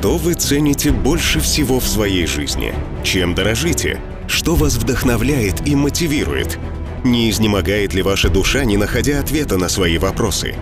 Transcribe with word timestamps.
Что 0.00 0.16
вы 0.16 0.32
цените 0.32 0.92
больше 0.92 1.40
всего 1.40 1.78
в 1.78 1.86
своей 1.86 2.24
жизни? 2.24 2.72
Чем 3.04 3.34
дорожите? 3.34 4.00
Что 4.28 4.54
вас 4.54 4.76
вдохновляет 4.76 5.68
и 5.68 5.76
мотивирует? 5.76 6.58
Не 7.04 7.28
изнемогает 7.28 7.92
ли 7.92 8.00
ваша 8.00 8.30
душа, 8.30 8.64
не 8.64 8.78
находя 8.78 9.20
ответа 9.20 9.58
на 9.58 9.68
свои 9.68 9.98
вопросы? 9.98 10.54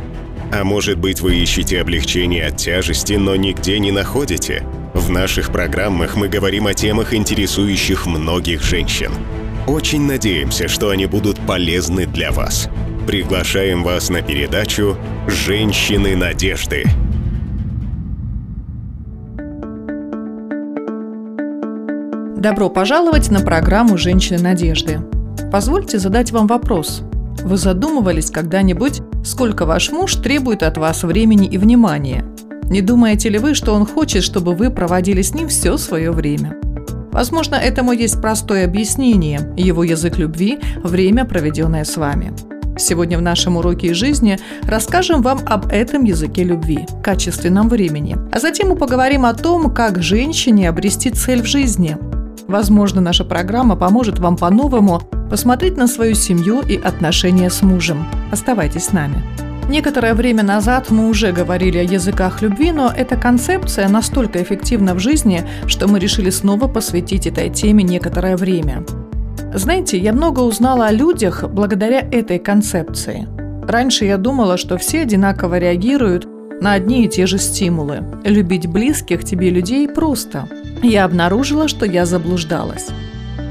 А 0.50 0.64
может 0.64 0.98
быть, 0.98 1.20
вы 1.20 1.36
ищете 1.36 1.80
облегчение 1.80 2.46
от 2.46 2.56
тяжести, 2.56 3.12
но 3.12 3.36
нигде 3.36 3.78
не 3.78 3.92
находите? 3.92 4.66
В 4.92 5.08
наших 5.08 5.52
программах 5.52 6.16
мы 6.16 6.26
говорим 6.28 6.66
о 6.66 6.74
темах, 6.74 7.14
интересующих 7.14 8.06
многих 8.06 8.64
женщин. 8.64 9.12
Очень 9.68 10.04
надеемся, 10.04 10.66
что 10.66 10.90
они 10.90 11.06
будут 11.06 11.38
полезны 11.46 12.06
для 12.06 12.32
вас. 12.32 12.68
Приглашаем 13.06 13.84
вас 13.84 14.10
на 14.10 14.20
передачу 14.20 14.96
«Женщины 15.28 16.16
надежды». 16.16 16.86
Добро 22.38 22.70
пожаловать 22.70 23.32
на 23.32 23.40
программу 23.40 23.98
«Женщины 23.98 24.40
надежды». 24.40 25.00
Позвольте 25.50 25.98
задать 25.98 26.30
вам 26.30 26.46
вопрос. 26.46 27.02
Вы 27.42 27.56
задумывались 27.56 28.30
когда-нибудь, 28.30 29.00
сколько 29.24 29.66
ваш 29.66 29.90
муж 29.90 30.14
требует 30.14 30.62
от 30.62 30.78
вас 30.78 31.02
времени 31.02 31.48
и 31.48 31.58
внимания? 31.58 32.24
Не 32.70 32.80
думаете 32.80 33.28
ли 33.28 33.40
вы, 33.40 33.54
что 33.54 33.74
он 33.74 33.84
хочет, 33.84 34.22
чтобы 34.22 34.54
вы 34.54 34.70
проводили 34.70 35.20
с 35.20 35.34
ним 35.34 35.48
все 35.48 35.76
свое 35.78 36.12
время? 36.12 36.56
Возможно, 37.10 37.56
этому 37.56 37.90
есть 37.90 38.22
простое 38.22 38.66
объяснение– 38.66 39.40
его 39.56 39.82
язык 39.82 40.16
любви– 40.16 40.60
время, 40.84 41.24
проведенное 41.24 41.82
с 41.82 41.96
вами. 41.96 42.32
Сегодня 42.78 43.18
в 43.18 43.22
нашем 43.22 43.56
уроке 43.56 43.88
из 43.88 43.96
жизни 43.96 44.38
расскажем 44.62 45.22
вам 45.22 45.40
об 45.44 45.72
этом 45.72 46.04
языке 46.04 46.44
любви– 46.44 46.86
качественном 47.02 47.68
времени. 47.68 48.16
А 48.30 48.38
затем 48.38 48.68
мы 48.68 48.76
поговорим 48.76 49.24
о 49.24 49.34
том, 49.34 49.74
как 49.74 50.00
женщине 50.00 50.68
обрести 50.68 51.10
цель 51.10 51.42
в 51.42 51.46
жизни– 51.46 51.96
Возможно, 52.48 53.02
наша 53.02 53.24
программа 53.26 53.76
поможет 53.76 54.18
вам 54.18 54.38
по-новому 54.38 55.02
посмотреть 55.30 55.76
на 55.76 55.86
свою 55.86 56.14
семью 56.14 56.62
и 56.62 56.78
отношения 56.78 57.50
с 57.50 57.60
мужем. 57.60 58.06
Оставайтесь 58.32 58.86
с 58.86 58.92
нами. 58.92 59.22
Некоторое 59.68 60.14
время 60.14 60.42
назад 60.42 60.90
мы 60.90 61.10
уже 61.10 61.30
говорили 61.30 61.76
о 61.76 61.82
языках 61.82 62.40
любви, 62.40 62.72
но 62.72 62.90
эта 62.90 63.16
концепция 63.16 63.86
настолько 63.90 64.42
эффективна 64.42 64.94
в 64.94 64.98
жизни, 64.98 65.46
что 65.66 65.88
мы 65.88 65.98
решили 65.98 66.30
снова 66.30 66.68
посвятить 66.68 67.26
этой 67.26 67.50
теме 67.50 67.84
некоторое 67.84 68.38
время. 68.38 68.82
Знаете, 69.52 69.98
я 69.98 70.14
много 70.14 70.40
узнала 70.40 70.86
о 70.86 70.92
людях 70.92 71.44
благодаря 71.50 72.00
этой 72.00 72.38
концепции. 72.38 73.28
Раньше 73.62 74.06
я 74.06 74.16
думала, 74.16 74.56
что 74.56 74.78
все 74.78 75.02
одинаково 75.02 75.58
реагируют 75.58 76.26
на 76.62 76.72
одни 76.72 77.04
и 77.04 77.08
те 77.08 77.26
же 77.26 77.36
стимулы. 77.36 78.02
Любить 78.24 78.66
близких 78.66 79.22
тебе 79.22 79.50
людей 79.50 79.86
просто– 79.86 80.48
я 80.82 81.04
обнаружила, 81.04 81.68
что 81.68 81.86
я 81.86 82.06
заблуждалась. 82.06 82.88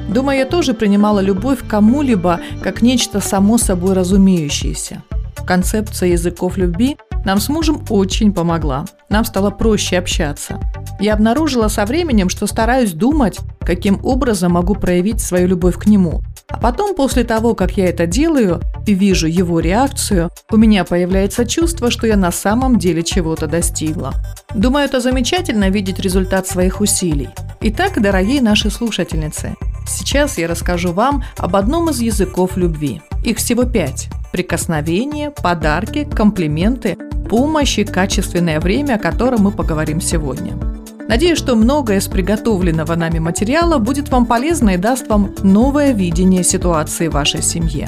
Думаю, 0.10 0.40
я 0.40 0.46
тоже 0.46 0.74
принимала 0.74 1.20
любовь 1.20 1.60
к 1.60 1.68
кому-либо 1.68 2.40
как 2.64 2.82
нечто 2.82 3.20
само 3.20 3.58
собой 3.58 3.94
разумеющееся. 3.94 5.04
Концепция 5.46 6.10
языков 6.10 6.58
любви 6.58 6.98
нам 7.26 7.40
с 7.40 7.50
мужем 7.50 7.84
очень 7.90 8.34
помогла. 8.34 8.86
Нам 9.10 9.26
стало 9.26 9.50
проще 9.50 9.98
общаться. 9.98 10.60
Я 11.00 11.14
обнаружила 11.14 11.68
со 11.68 11.86
временем, 11.86 12.30
что 12.30 12.48
стараюсь 12.48 12.94
думать, 12.94 13.40
каким 13.60 14.00
образом 14.04 14.54
могу 14.54 14.76
проявить 14.76 15.20
свою 15.20 15.48
любовь 15.48 15.78
к 15.78 15.88
нему. 15.88 16.22
А 16.50 16.58
потом, 16.58 16.96
после 16.96 17.24
того, 17.24 17.56
как 17.56 17.78
я 17.78 17.88
это 17.90 18.08
делаю 18.08 18.62
и 18.86 18.94
вижу 18.94 19.28
его 19.28 19.60
реакцию, 19.60 20.30
у 20.50 20.58
меня 20.58 20.86
появляется 20.86 21.46
чувство, 21.46 21.92
что 21.92 22.08
я 22.08 22.16
на 22.16 22.32
самом 22.32 22.80
деле 22.80 23.04
чего-то 23.04 23.48
достигла. 23.48 24.14
Думаю, 24.56 24.86
это 24.86 25.02
замечательно 25.02 25.70
видеть 25.70 26.00
результат 26.00 26.48
своих 26.48 26.80
усилий. 26.80 27.30
Итак, 27.62 28.02
дорогие 28.02 28.42
наши 28.42 28.70
слушательницы, 28.70 29.56
сейчас 29.88 30.38
я 30.38 30.48
расскажу 30.48 30.94
вам 30.94 31.24
об 31.38 31.56
одном 31.56 31.90
из 31.90 32.00
языков 32.00 32.56
любви. 32.56 33.02
Их 33.26 33.38
всего 33.38 33.64
пять. 33.64 34.08
Прикосновения, 34.32 35.32
подарки, 35.32 36.06
комплименты, 36.06 36.98
помощь 37.30 37.78
и 37.78 37.84
качественное 37.84 38.60
время, 38.60 38.96
о 38.96 39.00
котором 39.00 39.42
мы 39.42 39.52
поговорим 39.52 40.00
сегодня. 40.00 40.54
Надеюсь, 41.08 41.38
что 41.38 41.56
многое 41.56 42.00
из 42.00 42.08
приготовленного 42.08 42.96
нами 42.96 43.20
материала 43.20 43.78
будет 43.78 44.10
вам 44.10 44.26
полезно 44.26 44.72
и 44.72 44.78
даст 44.78 45.08
вам 45.08 45.34
новое 45.42 45.94
видение 45.94 46.44
ситуации 46.44 47.08
в 47.08 47.14
вашей 47.14 47.42
семье. 47.42 47.88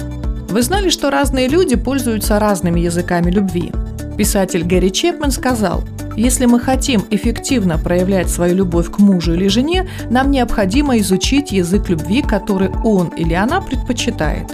Вы 0.49 0.61
знали, 0.61 0.89
что 0.89 1.09
разные 1.09 1.47
люди 1.47 1.75
пользуются 1.75 2.39
разными 2.39 2.79
языками 2.79 3.29
любви? 3.29 3.71
Писатель 4.17 4.63
Гэри 4.63 4.91
Чепмен 4.91 5.31
сказал, 5.31 5.83
если 6.15 6.45
мы 6.45 6.59
хотим 6.59 7.03
эффективно 7.09 7.77
проявлять 7.77 8.29
свою 8.29 8.55
любовь 8.55 8.89
к 8.89 8.99
мужу 8.99 9.33
или 9.33 9.47
жене, 9.47 9.87
нам 10.09 10.31
необходимо 10.31 10.97
изучить 10.99 11.51
язык 11.51 11.89
любви, 11.89 12.21
который 12.21 12.69
он 12.83 13.09
или 13.09 13.33
она 13.33 13.61
предпочитает. 13.61 14.47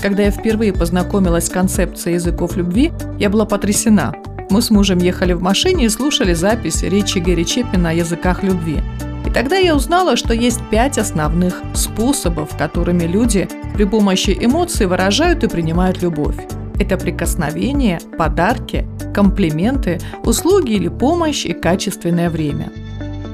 Когда 0.00 0.22
я 0.22 0.30
впервые 0.30 0.72
познакомилась 0.72 1.46
с 1.46 1.50
концепцией 1.50 2.14
языков 2.14 2.56
любви, 2.56 2.92
я 3.18 3.28
была 3.28 3.44
потрясена. 3.44 4.14
Мы 4.50 4.62
с 4.62 4.70
мужем 4.70 4.98
ехали 4.98 5.32
в 5.32 5.40
машине 5.40 5.84
и 5.84 5.88
слушали 5.88 6.34
запись 6.34 6.82
речи 6.82 7.18
Гэри 7.18 7.46
Чеппина 7.46 7.90
о 7.90 7.92
языках 7.92 8.42
любви. 8.42 8.78
И 9.24 9.30
тогда 9.30 9.56
я 9.58 9.76
узнала, 9.76 10.16
что 10.16 10.34
есть 10.34 10.60
пять 10.70 10.98
основных 10.98 11.62
способов, 11.72 12.56
которыми 12.58 13.04
люди 13.04 13.48
при 13.74 13.84
помощи 13.84 14.36
эмоций 14.40 14.86
выражают 14.86 15.44
и 15.44 15.48
принимают 15.48 16.02
любовь. 16.02 16.34
Это 16.80 16.96
прикосновения, 16.96 18.00
подарки, 18.18 18.88
комплименты, 19.14 20.00
услуги 20.24 20.72
или 20.72 20.88
помощь 20.88 21.46
и 21.46 21.52
качественное 21.52 22.28
время. 22.28 22.72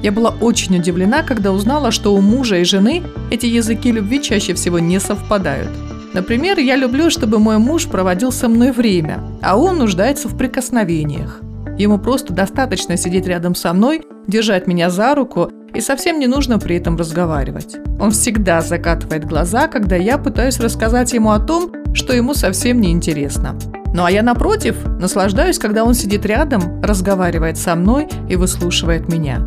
Я 0.03 0.13
была 0.13 0.35
очень 0.43 0.77
удивлена, 0.77 1.23
когда 1.23 1.51
узнала, 1.53 1.93
что 1.93 2.15
у 2.15 2.21
мужа 2.21 2.59
и 2.59 2.65
жены 2.65 3.03
эти 3.31 3.47
языки 3.47 3.91
любви 3.91 4.23
чаще 4.23 4.53
всего 4.53 4.79
не 4.79 5.01
совпадают– 5.01 5.71
Например, 6.17 6.59
я 6.59 6.77
люблю, 6.77 7.11
чтобы 7.11 7.39
мой 7.39 7.59
муж 7.59 7.89
проводил 7.89 8.33
со 8.33 8.49
мной 8.49 8.73
время, 8.73 9.21
а 9.43 9.59
он 9.59 9.77
нуждается 9.77 10.29
в 10.29 10.39
прикосновениях. 10.39 11.43
Ему 11.77 11.99
просто 11.99 12.33
достаточно 12.33 12.97
сидеть 12.97 13.27
рядом 13.27 13.55
со 13.55 13.75
мной, 13.75 14.01
держать 14.27 14.67
меня 14.67 14.89
за 14.89 15.15
руку 15.15 15.53
и 15.75 15.81
совсем 15.83 16.19
не 16.19 16.27
нужно 16.27 16.59
при 16.59 16.77
этом 16.77 16.97
разговаривать. 16.97 17.77
Он 18.01 18.13
всегда 18.13 18.63
закатывает 18.63 19.27
глаза, 19.27 19.69
когда 19.69 19.95
я 19.97 20.17
пытаюсь 20.17 20.59
рассказать 20.59 21.13
ему 21.13 21.33
о 21.33 21.39
том, 21.39 21.71
что 21.93 22.15
ему 22.15 22.33
совсем 22.33 22.81
не 22.81 22.93
интересно. 22.93 23.55
Ну 23.93 24.03
а 24.03 24.11
я 24.11 24.23
напротив, 24.23 24.75
наслаждаюсь, 24.99 25.59
когда 25.59 25.85
он 25.85 25.93
сидит 25.93 26.25
рядом, 26.25 26.81
разговаривает 26.81 27.59
со 27.59 27.75
мной 27.75 28.09
и 28.31 28.37
выслушивает 28.37 29.07
меня. 29.13 29.47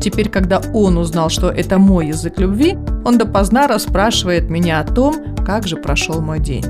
Теперь, 0.00 0.30
когда 0.30 0.60
он 0.74 0.98
узнал, 0.98 1.28
что 1.28 1.48
это 1.48 1.78
мой 1.78 2.08
язык 2.08 2.40
любви, 2.40 2.76
он 3.08 3.16
допоздна 3.16 3.66
расспрашивает 3.66 4.50
меня 4.50 4.80
о 4.80 4.84
том, 4.84 5.34
как 5.46 5.66
же 5.66 5.76
прошел 5.76 6.20
мой 6.20 6.40
день. 6.40 6.64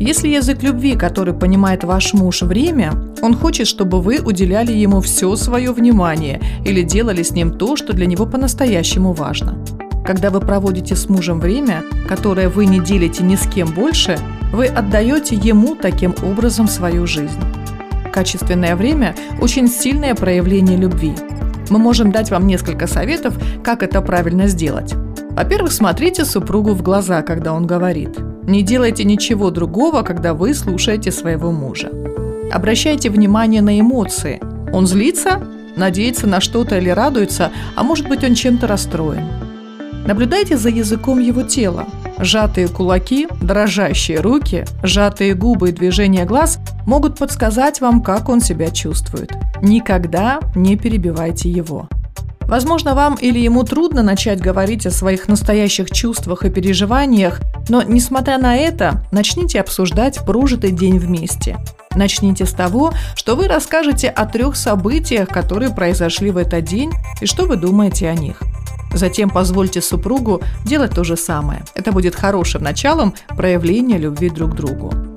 Если 0.00 0.28
язык 0.28 0.62
любви, 0.62 0.96
который 0.96 1.34
понимает 1.34 1.84
ваш 1.84 2.14
муж 2.14 2.40
время, 2.40 2.94
он 3.20 3.34
хочет, 3.34 3.66
чтобы 3.66 4.00
вы 4.00 4.20
уделяли 4.20 4.72
ему 4.72 5.02
все 5.02 5.36
свое 5.36 5.72
внимание 5.72 6.40
или 6.64 6.80
делали 6.80 7.22
с 7.22 7.32
ним 7.32 7.58
то, 7.58 7.76
что 7.76 7.92
для 7.92 8.06
него 8.06 8.24
по-настоящему 8.24 9.12
важно. 9.12 9.58
Когда 10.02 10.30
вы 10.30 10.40
проводите 10.40 10.96
с 10.96 11.10
мужем 11.10 11.40
время, 11.40 11.84
которое 12.08 12.48
вы 12.48 12.64
не 12.64 12.80
делите 12.80 13.22
ни 13.22 13.36
с 13.36 13.46
кем 13.46 13.68
больше, 13.70 14.18
вы 14.50 14.64
отдаете 14.64 15.36
ему 15.36 15.76
таким 15.76 16.14
образом 16.24 16.68
свою 16.68 17.06
жизнь. 17.06 17.40
Качественное 18.10 18.76
время– 18.76 19.14
очень 19.42 19.68
сильное 19.68 20.14
проявление 20.14 20.78
любви– 20.78 21.12
мы 21.70 21.78
можем 21.78 22.12
дать 22.12 22.30
вам 22.30 22.46
несколько 22.46 22.86
советов, 22.86 23.34
как 23.62 23.82
это 23.82 24.00
правильно 24.00 24.46
сделать. 24.46 24.94
Во-первых, 25.30 25.72
смотрите 25.72 26.24
супругу 26.24 26.72
в 26.72 26.82
глаза, 26.82 27.22
когда 27.22 27.52
он 27.52 27.66
говорит. 27.66 28.18
Не 28.44 28.62
делайте 28.62 29.04
ничего 29.04 29.50
другого, 29.50 30.02
когда 30.02 30.34
вы 30.34 30.52
слушаете 30.54 31.10
своего 31.10 31.52
мужа. 31.52 31.90
Обращайте 32.52 33.08
внимание 33.08 33.62
на 33.62 33.80
эмоции. 33.80 34.40
Он 34.72 34.86
злится, 34.86 35.42
надеется 35.76 36.26
на 36.26 36.40
что-то 36.40 36.76
или 36.78 36.90
радуется, 36.90 37.50
а 37.76 37.82
может 37.82 38.08
быть 38.08 38.24
он 38.24 38.34
чем-то 38.34 38.66
расстроен. 38.66 39.24
Наблюдайте 40.06 40.56
за 40.56 40.68
языком 40.68 41.20
его 41.20 41.42
тела. 41.42 41.86
Сжатые 42.18 42.68
кулаки, 42.68 43.28
дрожащие 43.40 44.20
руки, 44.20 44.66
сжатые 44.82 45.34
губы 45.34 45.70
и 45.70 45.72
движения 45.72 46.24
глаз 46.24 46.58
могут 46.86 47.18
подсказать 47.18 47.80
вам, 47.80 48.02
как 48.02 48.28
он 48.28 48.40
себя 48.40 48.70
чувствует. 48.70 49.32
Никогда 49.62 50.40
не 50.54 50.76
перебивайте 50.76 51.50
его. 51.50 51.88
Возможно, 52.42 52.94
вам 52.94 53.14
или 53.14 53.38
ему 53.38 53.64
трудно 53.64 54.02
начать 54.02 54.40
говорить 54.40 54.84
о 54.86 54.90
своих 54.90 55.28
настоящих 55.28 55.90
чувствах 55.90 56.44
и 56.44 56.50
переживаниях, 56.50 57.40
но, 57.68 57.82
несмотря 57.82 58.38
на 58.38 58.56
это, 58.56 59.04
начните 59.10 59.60
обсуждать 59.60 60.24
прожитый 60.26 60.70
день 60.70 60.98
вместе. 60.98 61.56
Начните 61.94 62.44
с 62.44 62.52
того, 62.52 62.92
что 63.14 63.36
вы 63.36 63.48
расскажете 63.48 64.08
о 64.08 64.26
трех 64.26 64.56
событиях, 64.56 65.28
которые 65.28 65.70
произошли 65.70 66.30
в 66.30 66.36
этот 66.36 66.64
день, 66.64 66.90
и 67.20 67.26
что 67.26 67.46
вы 67.46 67.56
думаете 67.56 68.08
о 68.08 68.14
них. 68.14 68.42
Затем 68.92 69.30
позвольте 69.30 69.80
супругу 69.80 70.42
делать 70.64 70.94
то 70.94 71.04
же 71.04 71.16
самое. 71.16 71.64
Это 71.74 71.92
будет 71.92 72.14
хорошим 72.14 72.62
началом 72.62 73.14
проявления 73.28 73.96
любви 73.96 74.28
друг 74.28 74.52
к 74.52 74.54
другу. 74.54 75.11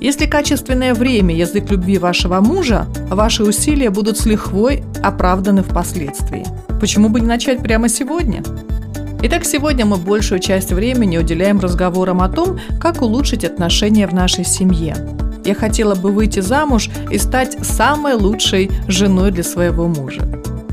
Если 0.00 0.24
качественное 0.24 0.94
время– 0.94 1.34
язык 1.36 1.70
любви 1.70 1.98
вашего 1.98 2.40
мужа, 2.40 2.86
ваши 3.10 3.44
усилия 3.44 3.90
будут 3.90 4.16
с 4.18 4.24
лихвой 4.24 4.82
оправданы 5.02 5.62
впоследствии. 5.62 6.46
Почему 6.80 7.10
бы 7.10 7.20
не 7.20 7.26
начать 7.26 7.62
прямо 7.62 7.90
сегодня? 7.90 8.42
Итак, 9.22 9.44
сегодня 9.44 9.84
мы 9.84 9.98
большую 9.98 10.40
часть 10.40 10.72
времени 10.72 11.18
уделяем 11.18 11.60
разговорам 11.60 12.22
о 12.22 12.30
том, 12.30 12.58
как 12.80 13.02
улучшить 13.02 13.44
отношения 13.44 14.06
в 14.06 14.14
нашей 14.14 14.46
семье. 14.46 14.96
Я 15.44 15.54
хотела 15.54 15.94
бы 15.94 16.10
выйти 16.10 16.40
замуж 16.40 16.88
и 17.10 17.18
стать 17.18 17.58
самой 17.62 18.14
лучшей 18.14 18.70
женой 18.88 19.30
для 19.32 19.44
своего 19.44 19.86
мужа. 19.86 20.22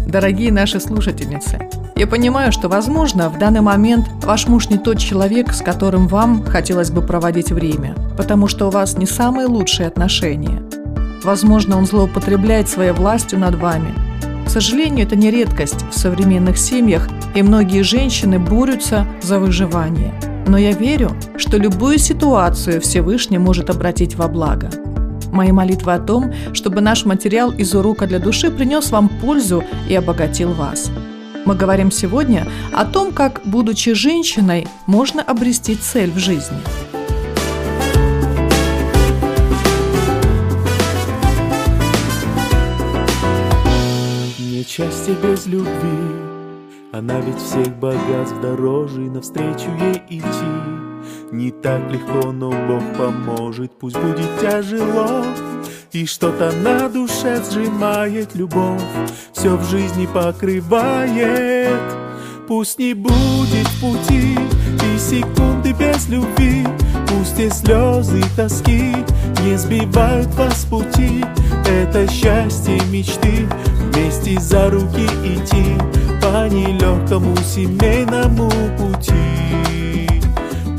Дорогие 0.07 0.53
наши 0.53 0.79
слушательницы, 0.79 1.69
я 1.97 2.05
понимаю, 2.05 2.51
что, 2.51 2.69
возможно, 2.69 3.29
в 3.29 3.39
данный 3.39 3.61
момент 3.61 4.07
ваш 4.23 4.47
муж 4.47 4.69
не 4.69 4.77
тот 4.77 4.99
человек, 4.99 5.51
с 5.51 5.61
которым 5.61 6.07
вам 6.07 6.45
хотелось 6.45 6.91
бы 6.91 7.01
проводить 7.01 7.51
время, 7.51 7.95
потому 8.15 8.47
что 8.47 8.67
у 8.67 8.69
вас 8.69 8.97
не 8.97 9.07
самые 9.07 9.47
лучшие 9.47 9.87
отношения. 9.87 10.61
Возможно, 11.23 11.75
он 11.77 11.87
злоупотребляет 11.87 12.69
своей 12.69 12.91
властью 12.91 13.39
над 13.39 13.55
вами. 13.55 13.93
К 14.45 14.49
сожалению, 14.49 15.07
это 15.07 15.15
не 15.15 15.31
редкость 15.31 15.85
в 15.91 15.97
современных 15.97 16.57
семьях, 16.57 17.09
и 17.33 17.41
многие 17.41 17.81
женщины 17.81 18.37
борются 18.37 19.07
за 19.23 19.39
выживание. 19.39 20.13
Но 20.45 20.57
я 20.57 20.73
верю, 20.73 21.11
что 21.37 21.57
любую 21.57 21.97
ситуацию 21.97 22.79
Всевышний 22.79 23.39
может 23.39 23.71
обратить 23.71 24.15
во 24.15 24.27
благо. 24.27 24.69
Мои 25.31 25.51
молитвы 25.51 25.93
о 25.93 25.99
том, 25.99 26.31
чтобы 26.53 26.79
наш 26.81 27.05
материал 27.05 27.51
из 27.51 27.73
урока 27.73 28.05
для 28.05 28.19
души 28.19 28.51
принес 28.51 28.91
вам 28.91 29.09
пользу 29.09 29.63
и 29.89 29.95
обогатил 29.95 30.53
вас. 30.53 30.91
Мы 31.47 31.55
говорим 31.55 31.91
сегодня 31.91 32.45
о 32.73 32.83
том, 32.83 33.13
как, 33.13 33.39
будучи 33.45 33.93
женщиной, 33.93 34.67
можно 34.85 35.21
обрести 35.21 35.77
цель 35.77 36.11
в 36.11 36.17
жизни. 36.17 36.57
Нечастье 44.37 45.15
без 45.23 45.45
любви, 45.45 45.71
она 46.91 47.21
ведь 47.21 47.37
всех 47.37 47.77
богатств 47.77 48.35
дороже, 48.41 48.99
навстречу 48.99 49.69
ей 49.79 50.19
идти 50.19 50.76
не 51.31 51.51
так 51.51 51.91
легко, 51.91 52.31
но 52.31 52.49
Бог 52.49 52.83
поможет, 52.97 53.71
пусть 53.79 53.97
будет 53.97 54.39
тяжело. 54.39 55.23
И 55.91 56.05
что-то 56.05 56.51
на 56.51 56.89
душе 56.89 57.41
сжимает 57.43 58.35
любовь, 58.35 58.81
все 59.33 59.55
в 59.55 59.63
жизни 59.69 60.07
покрывает. 60.13 61.81
Пусть 62.47 62.79
не 62.79 62.93
будет 62.93 63.67
пути 63.81 64.37
и 64.37 64.97
секунды 64.97 65.73
без 65.73 66.07
любви, 66.07 66.65
Пусть 67.07 67.39
и 67.39 67.49
слезы 67.49 68.19
и 68.19 68.23
тоски 68.35 68.93
не 69.43 69.57
сбивают 69.57 70.33
вас 70.35 70.61
с 70.61 70.65
пути. 70.65 71.23
Это 71.65 72.09
счастье 72.11 72.79
мечты, 72.91 73.47
вместе 73.91 74.39
за 74.39 74.69
руки 74.69 75.05
идти 75.23 75.75
по 76.21 76.47
нелегкому 76.47 77.35
семейному 77.37 78.49
пути 78.77 79.56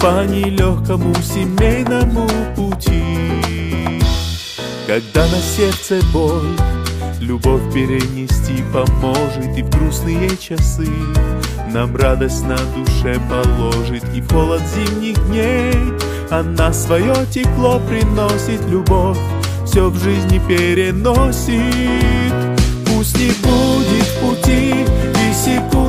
по 0.01 0.25
нелегкому 0.25 1.13
семейному 1.17 2.29
пути. 2.55 3.03
Когда 4.87 5.27
на 5.27 5.39
сердце 5.39 6.01
боль, 6.13 6.57
любовь 7.21 7.63
перенести 7.75 8.63
поможет 8.73 9.57
и 9.57 9.63
в 9.63 9.71
грустные 9.71 10.31
часы 10.37 10.89
нам 11.73 11.95
радость 11.97 12.45
на 12.45 12.57
душе 12.77 13.21
положит 13.29 14.05
и 14.15 14.21
в 14.21 14.33
холод 14.33 14.63
зимних 14.75 15.17
дней 15.29 15.75
она 16.31 16.73
свое 16.73 17.15
тепло 17.31 17.81
приносит, 17.89 18.65
любовь 18.69 19.19
все 19.67 19.89
в 19.91 19.97
жизни 19.99 20.41
переносит. 20.49 21.53
Пусть 22.87 23.19
не 23.19 23.31
будет 23.43 24.09
пути 24.21 24.75
и 24.75 25.35
секунды 25.35 25.88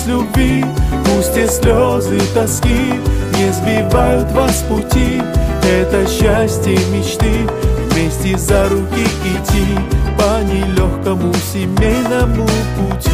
без 0.00 0.06
любви, 0.06 0.64
пусть 1.04 1.36
и 1.36 1.46
слезы 1.46 2.18
тоски 2.34 2.92
не 3.36 3.52
сбивают 3.52 4.30
вас 4.32 4.60
с 4.60 4.62
пути. 4.62 5.22
Это 5.62 6.06
счастье 6.06 6.78
мечты 6.92 7.46
Вместе 7.90 8.36
за 8.38 8.68
руки 8.68 9.04
идти 9.24 9.78
По 10.18 10.42
нелегкому 10.42 11.32
семейному 11.52 12.46
пути. 12.76 13.10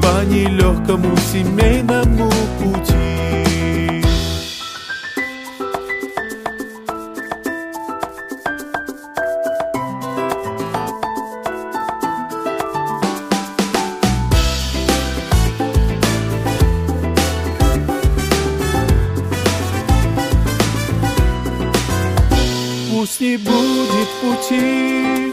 По 0.00 0.24
нелегкому 0.24 1.16
семейному 1.32 2.30
пути, 24.48 25.32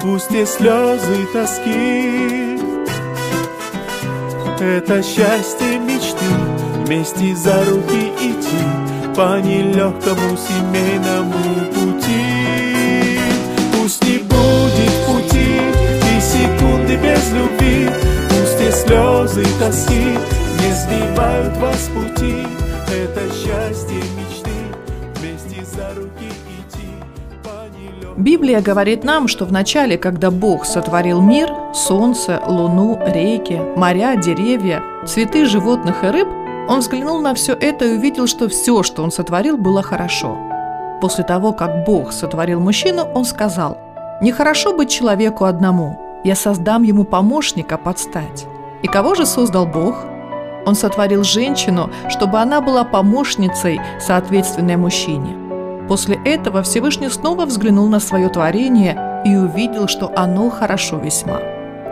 пусть 0.00 0.30
не 0.30 0.44
слезы 0.46 1.26
тоски. 1.32 2.58
Это 4.60 5.02
счастье 5.02 5.78
мечты, 5.78 6.24
вместе 6.84 7.34
за 7.34 7.64
руки 7.64 8.12
идти 8.20 9.14
по 9.16 9.40
нелегкому 9.40 10.36
семейному 10.36 11.32
пути. 11.74 13.18
Пусть 13.72 14.04
не 14.04 14.18
будет 14.18 14.94
пути 15.06 15.60
и 16.16 16.20
секунды 16.20 16.96
без 16.96 17.32
любви, 17.32 17.90
пусть 18.28 18.60
и 18.60 18.70
слезы 18.70 19.44
тоски 19.58 20.16
не 20.60 20.72
сбивают 20.72 21.56
вас 21.56 21.90
пути. 21.94 22.46
Это 22.88 23.22
счастье 23.34 23.96
мечты. 23.96 24.51
Библия 28.16 28.60
говорит 28.60 29.04
нам, 29.04 29.26
что 29.26 29.46
в 29.46 29.52
начале, 29.52 29.96
когда 29.96 30.30
Бог 30.30 30.66
сотворил 30.66 31.20
мир, 31.20 31.50
солнце, 31.72 32.40
луну, 32.46 32.98
реки, 33.06 33.60
моря, 33.76 34.16
деревья, 34.16 34.82
цветы, 35.06 35.46
животных 35.46 36.04
и 36.04 36.08
рыб, 36.08 36.28
Он 36.68 36.80
взглянул 36.80 37.20
на 37.20 37.34
все 37.34 37.54
это 37.54 37.86
и 37.86 37.96
увидел, 37.96 38.26
что 38.26 38.48
все, 38.48 38.82
что 38.82 39.02
Он 39.02 39.10
сотворил, 39.10 39.56
было 39.56 39.82
хорошо. 39.82 40.36
После 41.00 41.24
того, 41.24 41.52
как 41.52 41.84
Бог 41.84 42.12
сотворил 42.12 42.60
мужчину, 42.60 43.08
Он 43.14 43.24
сказал, 43.24 43.78
«Нехорошо 44.20 44.72
быть 44.72 44.90
человеку 44.90 45.44
одному, 45.46 45.98
я 46.22 46.36
создам 46.36 46.82
ему 46.82 47.04
помощника 47.04 47.78
подстать». 47.78 48.46
И 48.82 48.88
кого 48.88 49.14
же 49.14 49.26
создал 49.26 49.66
Бог? 49.66 49.96
Он 50.66 50.74
сотворил 50.74 51.24
женщину, 51.24 51.90
чтобы 52.08 52.38
она 52.38 52.60
была 52.60 52.84
помощницей, 52.84 53.80
соответственной 54.00 54.76
мужчине. 54.76 55.41
После 55.88 56.18
этого 56.24 56.62
Всевышний 56.62 57.08
снова 57.08 57.44
взглянул 57.44 57.88
на 57.88 58.00
свое 58.00 58.28
творение 58.28 59.22
и 59.24 59.34
увидел, 59.36 59.88
что 59.88 60.12
оно 60.16 60.50
хорошо 60.50 60.98
весьма. 60.98 61.40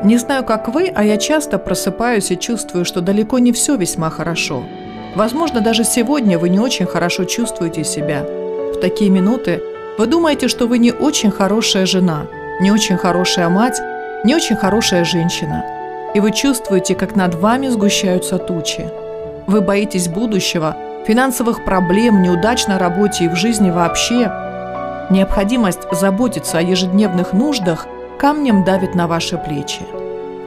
Не 0.05 0.17
знаю, 0.17 0.45
как 0.45 0.69
вы, 0.69 0.91
а 0.95 1.05
я 1.05 1.17
часто 1.19 1.59
просыпаюсь 1.59 2.31
и 2.31 2.39
чувствую, 2.39 2.85
что 2.85 3.01
далеко 3.01 3.39
не 3.39 3.53
все 3.53 3.77
весьма 3.77 4.09
хорошо. 4.11 4.63
Возможно, 5.15 5.61
даже 5.61 5.85
сегодня 5.85 6.39
вы 6.39 6.49
не 6.49 6.59
очень 6.59 6.87
хорошо 6.87 7.25
чувствуете 7.25 7.85
себя. 7.85 8.23
В 8.23 8.81
такие 8.81 9.11
минуты 9.11 9.61
вы 9.99 10.07
думаете, 10.07 10.49
что 10.49 10.67
вы 10.67 10.79
не 10.79 10.93
очень 10.93 11.31
хорошая 11.31 11.85
жена, 11.85 12.27
не 12.61 12.71
очень 12.71 12.97
хорошая 12.97 13.49
мать, 13.49 13.81
не 14.25 14.35
очень 14.35 14.57
хорошая 14.57 15.05
женщина. 15.05 15.65
И 16.15 16.21
вы 16.21 16.33
чувствуете, 16.33 16.95
как 16.95 17.17
над 17.17 17.35
вами 17.35 17.69
сгущаются 17.69 18.39
тучи. 18.39 18.89
Вы 19.47 19.61
боитесь 19.61 20.09
будущего– 20.09 20.77
финансовых 21.11 21.65
проблем, 21.65 22.23
неудач 22.23 22.69
на 22.69 22.79
работе 22.79 23.25
и 23.25 23.29
в 23.29 23.35
жизни 23.35 23.69
вообще. 23.73 24.31
Необходимость 25.11 25.81
заботиться 25.91 26.59
о 26.59 26.63
ежедневных 26.63 27.33
нуждах 27.33 27.89
камнем 28.17 28.63
давит 28.63 28.95
на 28.95 29.09
ваши 29.09 29.37
плечи. 29.37 29.81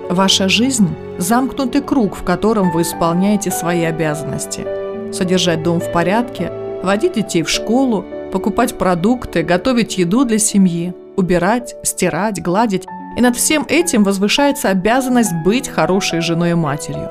Ваша 0.09 0.47
жизнь– 0.47 0.95
замкнутый 1.17 1.81
круг, 1.81 2.15
в 2.15 2.23
котором 2.23 2.71
вы 2.71 2.83
исполняете 2.83 3.51
свои 3.51 3.83
обязанности. 3.83 4.65
Содержать 5.11 5.63
дом 5.63 5.81
в 5.81 5.91
порядке, 5.91 6.49
водить 6.81 7.15
детей 7.15 7.43
в 7.43 7.49
школу, 7.49 8.05
покупать 8.31 8.77
продукты, 8.77 9.43
готовить 9.43 9.97
еду 9.97 10.23
для 10.23 10.39
семьи, 10.39 10.93
убирать, 11.17 11.75
стирать, 11.83 12.41
гладить. 12.41 12.87
И 13.17 13.21
над 13.21 13.35
всем 13.35 13.65
этим 13.67 14.05
возвышается 14.05 14.69
обязанность 14.69 15.33
быть 15.43 15.67
хорошей 15.67 16.21
женой 16.21 16.51
и 16.51 16.53
матерью. 16.53 17.09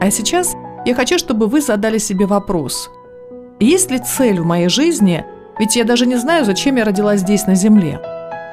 А 0.00 0.10
сейчас 0.10 0.53
я 0.84 0.94
хочу, 0.94 1.18
чтобы 1.18 1.46
вы 1.46 1.60
задали 1.60 1.98
себе 1.98 2.26
вопрос. 2.26 2.90
Есть 3.60 3.90
ли 3.90 3.98
цель 3.98 4.40
в 4.40 4.44
моей 4.44 4.68
жизни? 4.68 5.24
Ведь 5.58 5.76
я 5.76 5.84
даже 5.84 6.06
не 6.06 6.16
знаю, 6.16 6.44
зачем 6.44 6.76
я 6.76 6.84
родилась 6.84 7.20
здесь 7.20 7.46
на 7.46 7.54
Земле. 7.54 8.00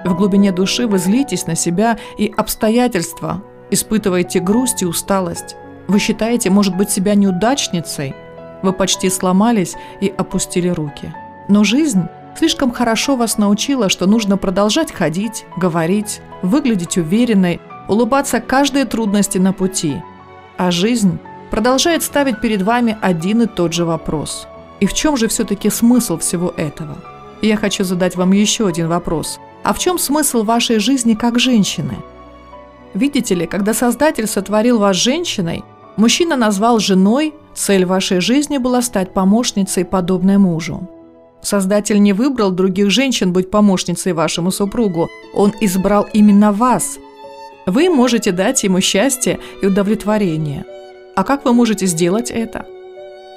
В 0.05 0.15
глубине 0.15 0.51
души 0.51 0.87
вы 0.87 0.97
злитесь 0.97 1.47
на 1.47 1.55
себя 1.55 1.97
и 2.17 2.31
обстоятельства, 2.35 3.43
испытываете 3.69 4.39
грусть 4.39 4.81
и 4.81 4.85
усталость. 4.85 5.55
Вы 5.87 5.99
считаете, 5.99 6.49
может 6.49 6.75
быть, 6.77 6.89
себя 6.89 7.15
неудачницей? 7.15 8.15
Вы 8.61 8.73
почти 8.73 9.09
сломались 9.09 9.75
и 9.99 10.13
опустили 10.15 10.69
руки. 10.69 11.13
Но 11.49 11.63
жизнь 11.63 12.03
слишком 12.37 12.71
хорошо 12.71 13.15
вас 13.15 13.37
научила, 13.37 13.89
что 13.89 14.05
нужно 14.05 14.37
продолжать 14.37 14.91
ходить, 14.91 15.45
говорить, 15.57 16.21
выглядеть 16.41 16.97
уверенной, 16.97 17.59
улыбаться 17.87 18.39
каждой 18.39 18.85
трудности 18.85 19.37
на 19.37 19.51
пути. 19.53 20.01
А 20.57 20.71
жизнь 20.71 21.19
продолжает 21.51 22.01
ставить 22.01 22.41
перед 22.41 22.63
вами 22.63 22.97
один 23.01 23.43
и 23.43 23.45
тот 23.45 23.73
же 23.73 23.85
вопрос. 23.85 24.47
И 24.79 24.87
в 24.87 24.93
чем 24.93 25.17
же 25.17 25.27
все-таки 25.27 25.69
смысл 25.69 26.17
всего 26.17 26.53
этого? 26.57 26.97
я 27.41 27.57
хочу 27.57 27.83
задать 27.83 28.15
вам 28.15 28.31
еще 28.33 28.67
один 28.67 28.87
вопрос. 28.87 29.39
А 29.63 29.73
в 29.73 29.79
чем 29.79 29.97
смысл 29.97 30.43
вашей 30.43 30.79
жизни 30.79 31.13
как 31.13 31.39
женщины? 31.39 31.97
Видите 32.93 33.35
ли, 33.35 33.47
когда 33.47 33.73
Создатель 33.73 34.27
сотворил 34.27 34.79
вас 34.79 34.95
женщиной, 34.95 35.63
мужчина 35.97 36.35
назвал 36.35 36.79
женой, 36.79 37.33
цель 37.53 37.85
вашей 37.85 38.21
жизни 38.21 38.57
была 38.57 38.81
стать 38.81 39.13
помощницей, 39.13 39.85
подобной 39.85 40.37
мужу. 40.37 40.87
Создатель 41.41 42.01
не 42.01 42.13
выбрал 42.13 42.51
других 42.51 42.91
женщин 42.91 43.33
быть 43.33 43.49
помощницей 43.49 44.13
вашему 44.13 44.51
супругу, 44.51 45.09
он 45.33 45.53
избрал 45.61 46.07
именно 46.13 46.51
вас. 46.51 46.99
Вы 47.65 47.89
можете 47.89 48.31
дать 48.31 48.63
ему 48.63 48.81
счастье 48.81 49.39
и 49.61 49.67
удовлетворение. 49.67 50.65
А 51.21 51.23
как 51.23 51.45
вы 51.45 51.53
можете 51.53 51.85
сделать 51.85 52.31
это? 52.31 52.65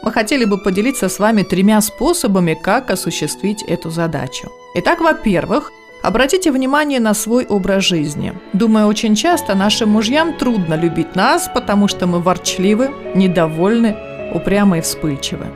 Мы 0.02 0.10
хотели 0.10 0.46
бы 0.46 0.56
поделиться 0.56 1.10
с 1.10 1.18
вами 1.18 1.42
тремя 1.42 1.82
способами, 1.82 2.54
как 2.54 2.90
осуществить 2.90 3.62
эту 3.62 3.90
задачу. 3.90 4.50
Итак, 4.74 5.00
во-первых, 5.00 5.70
Обратите 6.02 6.52
внимание 6.52 7.00
на 7.00 7.14
свой 7.14 7.46
образ 7.46 7.84
жизни. 7.84 8.34
Думаю, 8.52 8.88
очень 8.88 9.14
часто 9.14 9.54
нашим 9.54 9.88
мужьям 9.88 10.34
трудно 10.36 10.74
любить 10.74 11.16
нас, 11.16 11.50
потому 11.54 11.88
что 11.88 12.06
мы 12.06 12.20
ворчливы, 12.20 12.90
недовольны, 13.14 13.96
упрямы 14.34 14.78
и 14.78 14.80
вспыльчивы. 14.82 15.46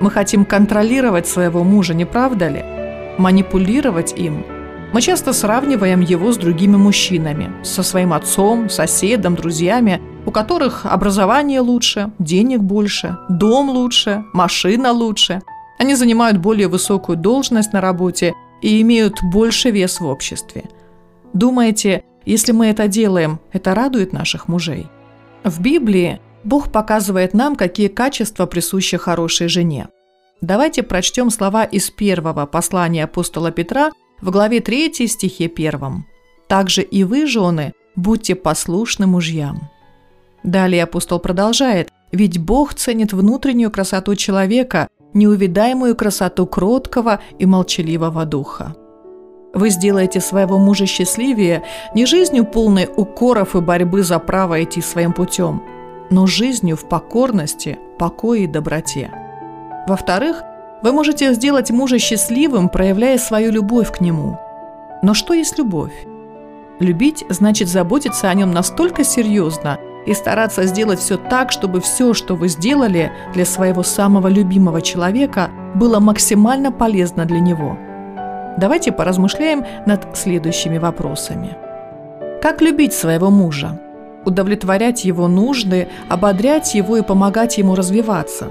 Мы 0.00 0.10
хотим 0.10 0.44
контролировать 0.44 1.26
своего 1.26 1.64
мужа, 1.64 1.94
не 1.94 2.04
правда 2.04 2.48
ли? 2.48 2.62
Манипулировать 3.16 4.12
им. 4.18 4.44
Мы 4.92 5.00
часто 5.00 5.32
сравниваем 5.32 6.00
его 6.02 6.32
с 6.32 6.36
другими 6.36 6.76
мужчинами, 6.76 7.50
со 7.62 7.82
своим 7.82 8.12
отцом, 8.12 8.68
соседом, 8.68 9.36
друзьями, 9.36 10.02
у 10.26 10.30
которых 10.30 10.86
образование 10.86 11.60
лучше, 11.60 12.10
денег 12.18 12.60
больше, 12.60 13.16
дом 13.28 13.68
лучше, 13.70 14.24
машина 14.32 14.92
лучше. 14.92 15.42
Они 15.78 15.94
занимают 15.94 16.38
более 16.38 16.68
высокую 16.68 17.18
должность 17.18 17.72
на 17.72 17.80
работе 17.80 18.34
и 18.62 18.80
имеют 18.80 19.22
больше 19.22 19.70
вес 19.70 20.00
в 20.00 20.06
обществе. 20.06 20.64
Думаете, 21.32 22.04
если 22.24 22.52
мы 22.52 22.66
это 22.66 22.88
делаем, 22.88 23.38
это 23.52 23.74
радует 23.74 24.12
наших 24.12 24.48
мужей? 24.48 24.86
В 25.42 25.60
Библии 25.60 26.20
Бог 26.42 26.72
показывает 26.72 27.34
нам, 27.34 27.56
какие 27.56 27.88
качества 27.88 28.46
присущи 28.46 28.96
хорошей 28.96 29.48
жене. 29.48 29.88
Давайте 30.40 30.82
прочтем 30.82 31.30
слова 31.30 31.64
из 31.64 31.90
первого 31.90 32.46
послания 32.46 33.04
апостола 33.04 33.50
Петра 33.50 33.90
в 34.20 34.30
главе 34.30 34.60
3 34.60 35.08
стихе 35.08 35.46
1. 35.54 36.04
«Также 36.48 36.82
и 36.82 37.04
вы, 37.04 37.26
жены, 37.26 37.72
будьте 37.96 38.34
послушны 38.34 39.06
мужьям». 39.06 39.73
Далее 40.44 40.82
апостол 40.82 41.18
продолжает, 41.18 41.88
«Ведь 42.12 42.38
Бог 42.38 42.74
ценит 42.74 43.12
внутреннюю 43.12 43.70
красоту 43.70 44.14
человека, 44.14 44.88
неувидаемую 45.14 45.96
красоту 45.96 46.46
кроткого 46.46 47.20
и 47.38 47.46
молчаливого 47.46 48.26
духа. 48.26 48.76
Вы 49.54 49.70
сделаете 49.70 50.20
своего 50.20 50.58
мужа 50.58 50.86
счастливее 50.86 51.62
не 51.94 52.06
жизнью 52.06 52.44
полной 52.44 52.88
укоров 52.94 53.56
и 53.56 53.60
борьбы 53.60 54.02
за 54.02 54.18
право 54.18 54.62
идти 54.62 54.82
своим 54.82 55.12
путем, 55.12 55.62
но 56.10 56.26
жизнью 56.26 56.76
в 56.76 56.88
покорности, 56.88 57.78
покое 57.98 58.44
и 58.44 58.48
доброте. 58.48 59.10
Во-вторых, 59.88 60.42
вы 60.82 60.92
можете 60.92 61.32
сделать 61.32 61.70
мужа 61.70 61.98
счастливым, 61.98 62.68
проявляя 62.68 63.16
свою 63.16 63.50
любовь 63.50 63.90
к 63.92 64.00
нему. 64.00 64.38
Но 65.02 65.14
что 65.14 65.32
есть 65.32 65.56
любовь? 65.58 65.94
Любить 66.80 67.24
значит 67.28 67.68
заботиться 67.68 68.28
о 68.28 68.34
нем 68.34 68.52
настолько 68.52 69.04
серьезно– 69.04 69.78
и 70.06 70.14
стараться 70.14 70.64
сделать 70.64 70.98
все 70.98 71.16
так, 71.16 71.50
чтобы 71.52 71.80
все, 71.80 72.14
что 72.14 72.34
вы 72.34 72.48
сделали 72.48 73.12
для 73.32 73.44
своего 73.44 73.82
самого 73.82 74.28
любимого 74.28 74.80
человека, 74.82 75.50
было 75.74 76.00
максимально 76.00 76.70
полезно 76.70 77.24
для 77.24 77.40
него. 77.40 77.78
Давайте 78.58 78.92
поразмышляем 78.92 79.64
над 79.86 80.16
следующими 80.16 80.78
вопросами. 80.78 81.56
Как 82.40 82.60
любить 82.60 82.92
своего 82.92 83.30
мужа? 83.30 83.80
Удовлетворять 84.24 85.04
его 85.04 85.28
нужды, 85.28 85.88
ободрять 86.08 86.74
его 86.74 86.96
и 86.96 87.02
помогать 87.02 87.58
ему 87.58 87.74
развиваться. 87.74 88.50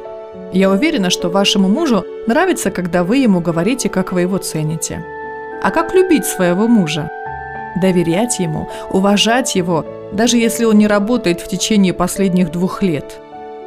Я 0.51 0.69
уверена, 0.69 1.09
что 1.09 1.29
вашему 1.29 1.67
мужу 1.67 2.05
нравится, 2.27 2.69
когда 2.69 3.03
вы 3.03 3.17
ему 3.17 3.39
говорите, 3.39 3.89
как 3.89 4.11
вы 4.11 4.21
его 4.21 4.37
цените. 4.37 5.03
А 5.63 5.71
как 5.71 5.93
любить 5.93 6.25
своего 6.25 6.67
мужа? 6.67 7.09
Доверять 7.81 8.39
ему, 8.39 8.69
уважать 8.91 9.55
его 9.55 9.85
даже 10.13 10.37
если 10.37 10.65
он 10.65 10.77
не 10.77 10.87
работает 10.87 11.41
в 11.41 11.47
течение 11.47 11.93
последних 11.93 12.51
двух 12.51 12.83
лет. 12.83 13.19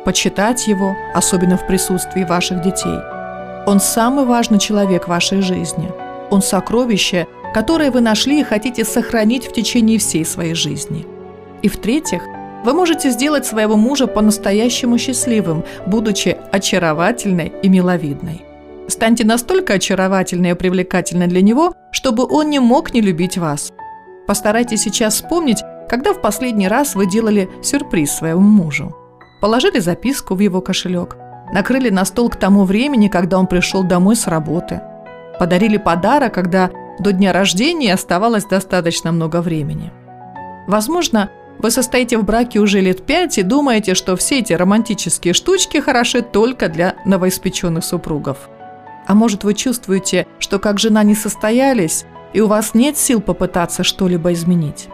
Почитать 0.05 0.67
его, 0.67 0.95
особенно 1.15 1.57
в 1.57 1.67
присутствии 1.67 2.25
ваших 2.25 2.63
детей. 2.63 2.99
Он 3.67 3.81
самый 3.81 4.25
важный 4.25 4.59
человек 4.59 5.09
вашей 5.09 5.43
жизни. 5.43 5.91
Он 6.31 6.43
сокровище, 6.43 7.27
которое 7.53 7.91
вы 7.91 8.01
нашли 8.01 8.41
и 8.41 8.45
хотите 8.45 8.85
сохранить 8.85 9.47
в 9.47 9.53
течение 9.53 9.99
всей 9.99 10.25
своей 10.25 10.55
жизни. 10.55 11.07
И 11.63 11.69
в-третьих, 11.69 12.23
вы 12.65 12.73
можете 12.73 13.11
сделать 13.11 13.47
своего 13.47 13.77
мужа 13.77 14.07
по-настоящему 14.07 14.99
счастливым, 14.99 15.65
будучи 15.87 16.37
очаровательной 16.53 17.53
и 17.63 17.69
миловидной. 17.69 18.43
Станьте 18.89 19.25
настолько 19.25 19.75
очаровательной 19.75 20.51
и 20.51 20.55
привлекательной 20.55 21.27
для 21.27 21.43
него, 21.43 21.75
чтобы 21.91 22.25
он 22.25 22.51
не 22.51 22.61
мог 22.61 22.95
не 22.95 23.01
любить 23.01 23.37
вас. 23.37 23.73
Постарайтесь 24.27 24.83
сейчас 24.83 25.15
вспомнить, 25.15 25.63
когда 25.89 26.13
в 26.13 26.21
последний 26.21 26.69
раз 26.69 26.95
вы 26.95 27.07
делали 27.07 27.49
сюрприз 27.63 28.13
своему 28.13 28.41
мужу? 28.41 28.95
Положили 29.41 29.79
записку 29.79 30.35
в 30.35 30.41
его 30.41 30.61
кошелек, 30.61 31.17
накрыли 31.53 31.91
на 31.91 32.05
стол 32.05 32.29
к 32.29 32.37
тому 32.37 32.65
времени, 32.65 33.09
когда 33.09 33.39
он 33.39 33.47
пришел 33.47 33.83
домой 33.83 34.17
с 34.17 34.27
работы, 34.27 34.81
подарили 35.39 35.77
подарок, 35.77 36.35
когда 36.35 36.71
до 36.99 37.13
дня 37.13 37.33
рождения 37.33 37.93
оставалось 37.93 38.45
достаточно 38.45 39.13
много 39.13 39.43
времени. 39.43 39.93
Возможно, 40.67 41.31
вы 41.59 41.71
состоите 41.71 42.19
в 42.19 42.25
браке 42.25 42.59
уже 42.59 42.81
лет 42.81 43.05
пять 43.05 43.39
и 43.39 43.43
думаете, 43.43 43.95
что 43.95 44.17
все 44.17 44.41
эти 44.41 44.53
романтические 44.53 45.35
штучки 45.35 45.79
хороши 45.79 46.23
только 46.23 46.69
для 46.69 46.97
новоиспеченных 47.05 47.85
супругов. 47.85 48.49
А 49.07 49.15
может, 49.15 49.45
вы 49.45 49.55
чувствуете, 49.55 50.27
что 50.39 50.59
как 50.59 50.79
жена 50.79 51.03
не 51.03 51.15
состоялись, 51.15 52.05
и 52.33 52.41
у 52.41 52.49
вас 52.49 52.75
нет 52.75 52.99
сил 52.99 53.21
попытаться 53.21 53.85
что-либо 53.85 54.33
изменить? 54.33 54.89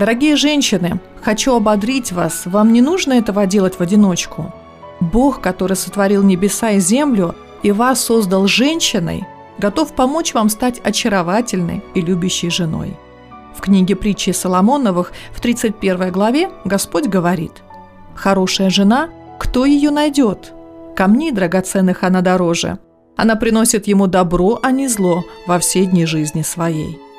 Дорогие 0.00 0.36
женщины, 0.36 0.98
хочу 1.22 1.54
ободрить 1.54 2.10
вас, 2.10 2.46
вам 2.46 2.72
не 2.72 2.80
нужно 2.80 3.12
этого 3.12 3.44
делать 3.44 3.78
в 3.78 3.82
одиночку. 3.82 4.50
Бог, 4.98 5.42
который 5.42 5.76
сотворил 5.76 6.22
небеса 6.22 6.70
и 6.70 6.80
землю 6.80 7.34
и 7.62 7.70
вас 7.70 8.02
создал 8.02 8.46
женщиной, 8.46 9.26
готов 9.58 9.92
помочь 9.92 10.32
вам 10.32 10.48
стать 10.48 10.80
очаровательной 10.82 11.84
и 11.94 12.00
любящей 12.00 12.48
женой. 12.48 12.96
В 13.54 13.60
книге 13.60 13.94
притчи 13.94 14.30
Соломоновых 14.30 15.12
в 15.32 15.40
31 15.42 16.10
главе 16.12 16.48
Господь 16.64 17.06
говорит 17.06 17.62
«Хорошая 18.14 18.70
жена, 18.70 19.10
кто 19.38 19.66
ее 19.66 19.90
найдет? 19.90 20.54
Камней 20.96 21.30
драгоценных 21.30 22.04
она 22.04 22.22
дороже. 22.22 22.78
Она 23.18 23.36
приносит 23.36 23.86
ему 23.86 24.06
добро, 24.06 24.60
а 24.62 24.70
не 24.70 24.88
зло 24.88 25.24
во 25.46 25.58
все 25.58 25.84
дни 25.84 26.06
жизни 26.06 26.40
своей». 26.40 27.09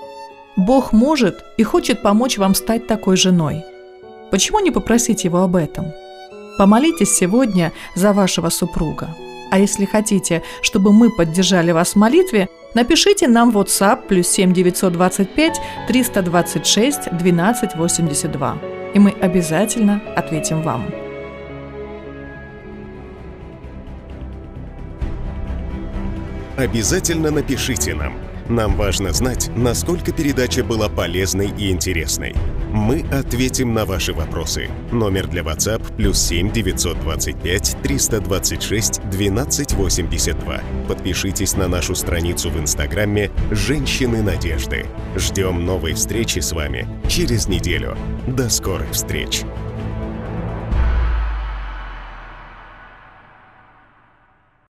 Бог 0.58 0.92
может 0.92 1.46
и 1.58 1.64
хочет 1.64 2.02
помочь 2.02 2.38
вам 2.38 2.56
стать 2.56 2.86
такой 2.86 3.16
женой. 3.16 3.64
Почему 4.32 4.60
не 4.60 4.72
попросить 4.72 5.24
Его 5.24 5.40
об 5.40 5.56
этом? 5.56 5.94
Помолитесь 6.58 7.16
сегодня 7.16 7.72
за 7.96 8.12
вашего 8.12 8.50
супруга. 8.50 9.16
А 9.50 9.60
если 9.60 9.86
хотите, 9.86 10.44
чтобы 10.62 10.92
мы 10.92 11.10
поддержали 11.10 11.72
вас 11.72 11.94
в 11.94 11.96
молитве, 11.96 12.50
напишите 12.74 13.28
нам 13.28 13.52
в 13.52 13.58
WhatsApp 13.58 14.08
плюс 14.08 14.28
7 14.28 14.54
925 14.54 15.62
326 15.88 17.08
1282, 17.08 18.58
и 18.94 19.00
мы 19.00 19.12
обязательно 19.12 20.02
ответим 20.16 20.62
вам. 20.62 20.86
Обязательно 26.58 27.32
напишите 27.32 27.94
нам– 27.96 28.14
нам 28.52 28.76
важно 28.76 29.14
знать, 29.14 29.50
насколько 29.56 30.12
передача 30.12 30.64
была 30.64 30.90
полезной 30.90 31.52
и 31.58 31.72
интересной. 31.72 32.36
Мы 32.72 33.04
ответим 33.12 33.74
на 33.74 33.86
ваши 33.86 34.14
вопросы. 34.14 34.70
Номер 34.92 35.28
для 35.28 35.42
WhatsApp 35.42 35.96
плюс 35.96 36.20
7 36.20 36.52
925 36.52 37.78
326 37.82 39.00
1282. 39.00 40.62
Подпишитесь 40.88 41.56
на 41.56 41.68
нашу 41.68 41.96
страницу 41.96 42.50
в 42.50 42.60
Инстаграме 42.60 43.32
«Женщины 43.52 44.22
надежды». 44.22 44.86
Ждем 45.16 45.66
новой 45.66 45.94
встречи 45.94 46.40
с 46.40 46.52
вами 46.52 46.88
через 47.08 47.48
неделю. 47.48 47.98
До 48.28 48.50
скорых 48.50 48.92
встреч! 48.92 49.44